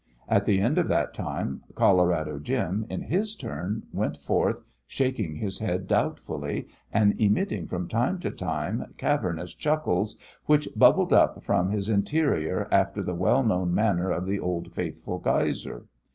[0.27, 5.59] At the end of that time Colorado Jim, in his turn, went forth, shaking his
[5.59, 10.17] head doubtfully, and emitting from time to time cavernous chuckles
[10.47, 15.19] which bubbled up from his interior after the well known manner of the "Old Faithful"
[15.19, 15.85] geyser.